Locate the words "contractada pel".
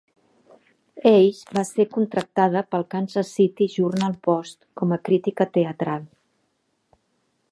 1.97-2.87